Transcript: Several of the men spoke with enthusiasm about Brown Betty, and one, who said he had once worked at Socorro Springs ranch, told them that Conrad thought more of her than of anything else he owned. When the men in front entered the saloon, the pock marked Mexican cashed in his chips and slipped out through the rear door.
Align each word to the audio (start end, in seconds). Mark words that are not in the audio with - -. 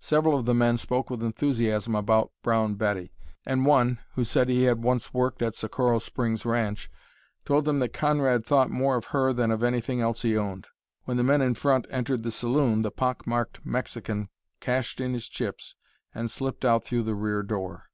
Several 0.00 0.38
of 0.38 0.46
the 0.46 0.54
men 0.54 0.78
spoke 0.78 1.10
with 1.10 1.22
enthusiasm 1.22 1.94
about 1.94 2.32
Brown 2.42 2.74
Betty, 2.74 3.12
and 3.44 3.66
one, 3.66 3.98
who 4.14 4.24
said 4.24 4.48
he 4.48 4.62
had 4.62 4.82
once 4.82 5.12
worked 5.12 5.42
at 5.42 5.54
Socorro 5.54 5.98
Springs 5.98 6.46
ranch, 6.46 6.90
told 7.44 7.66
them 7.66 7.80
that 7.80 7.92
Conrad 7.92 8.46
thought 8.46 8.70
more 8.70 8.96
of 8.96 9.04
her 9.12 9.34
than 9.34 9.50
of 9.50 9.62
anything 9.62 10.00
else 10.00 10.22
he 10.22 10.38
owned. 10.38 10.68
When 11.04 11.18
the 11.18 11.22
men 11.22 11.42
in 11.42 11.52
front 11.54 11.84
entered 11.90 12.22
the 12.22 12.30
saloon, 12.30 12.80
the 12.80 12.90
pock 12.90 13.26
marked 13.26 13.60
Mexican 13.62 14.30
cashed 14.58 15.02
in 15.02 15.12
his 15.12 15.28
chips 15.28 15.76
and 16.14 16.30
slipped 16.30 16.64
out 16.64 16.82
through 16.82 17.02
the 17.02 17.14
rear 17.14 17.42
door. 17.42 17.90